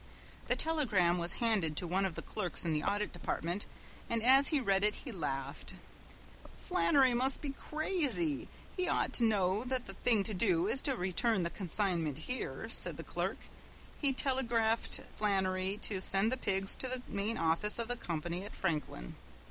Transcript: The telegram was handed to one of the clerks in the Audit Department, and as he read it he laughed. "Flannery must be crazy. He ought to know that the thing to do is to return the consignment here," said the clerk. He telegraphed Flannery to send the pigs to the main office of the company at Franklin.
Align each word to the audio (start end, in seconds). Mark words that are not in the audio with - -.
The 0.47 0.55
telegram 0.55 1.19
was 1.19 1.33
handed 1.33 1.77
to 1.77 1.85
one 1.85 2.05
of 2.07 2.15
the 2.15 2.23
clerks 2.23 2.65
in 2.65 2.73
the 2.73 2.81
Audit 2.81 3.13
Department, 3.13 3.67
and 4.09 4.23
as 4.23 4.47
he 4.47 4.59
read 4.59 4.83
it 4.83 4.95
he 5.05 5.11
laughed. 5.11 5.75
"Flannery 6.57 7.13
must 7.13 7.39
be 7.39 7.51
crazy. 7.51 8.47
He 8.75 8.87
ought 8.89 9.13
to 9.13 9.23
know 9.23 9.63
that 9.63 9.85
the 9.85 9.93
thing 9.93 10.23
to 10.23 10.33
do 10.33 10.65
is 10.67 10.81
to 10.81 10.95
return 10.95 11.43
the 11.43 11.51
consignment 11.51 12.17
here," 12.17 12.67
said 12.71 12.97
the 12.97 13.03
clerk. 13.03 13.37
He 14.01 14.11
telegraphed 14.11 15.01
Flannery 15.15 15.77
to 15.83 16.01
send 16.01 16.31
the 16.31 16.35
pigs 16.37 16.73
to 16.77 16.87
the 16.87 17.03
main 17.07 17.37
office 17.37 17.77
of 17.77 17.87
the 17.87 17.95
company 17.95 18.43
at 18.43 18.55
Franklin. 18.55 19.17